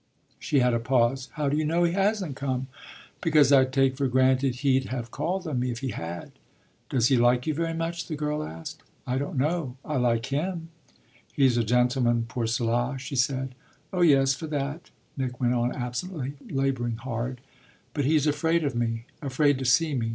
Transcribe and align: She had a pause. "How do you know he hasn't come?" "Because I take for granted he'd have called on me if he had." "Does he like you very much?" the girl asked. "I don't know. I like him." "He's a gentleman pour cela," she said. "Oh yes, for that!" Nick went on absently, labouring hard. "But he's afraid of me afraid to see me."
She 0.39 0.61
had 0.61 0.73
a 0.73 0.79
pause. 0.79 1.29
"How 1.33 1.47
do 1.47 1.55
you 1.55 1.63
know 1.63 1.83
he 1.83 1.91
hasn't 1.93 2.35
come?" 2.35 2.65
"Because 3.21 3.51
I 3.51 3.65
take 3.65 3.95
for 3.97 4.07
granted 4.07 4.55
he'd 4.55 4.85
have 4.85 5.11
called 5.11 5.45
on 5.45 5.59
me 5.59 5.69
if 5.69 5.81
he 5.81 5.89
had." 5.89 6.31
"Does 6.89 7.09
he 7.09 7.17
like 7.17 7.45
you 7.45 7.53
very 7.53 7.75
much?" 7.75 8.07
the 8.07 8.15
girl 8.15 8.43
asked. 8.43 8.81
"I 9.05 9.19
don't 9.19 9.37
know. 9.37 9.77
I 9.85 9.97
like 9.97 10.25
him." 10.25 10.69
"He's 11.31 11.55
a 11.55 11.63
gentleman 11.63 12.25
pour 12.27 12.47
cela," 12.47 12.97
she 12.97 13.15
said. 13.15 13.53
"Oh 13.93 14.01
yes, 14.01 14.33
for 14.33 14.47
that!" 14.47 14.89
Nick 15.17 15.39
went 15.39 15.53
on 15.53 15.71
absently, 15.71 16.33
labouring 16.49 16.95
hard. 16.97 17.39
"But 17.93 18.05
he's 18.05 18.25
afraid 18.25 18.63
of 18.63 18.73
me 18.73 19.05
afraid 19.21 19.59
to 19.59 19.65
see 19.65 19.93
me." 19.93 20.09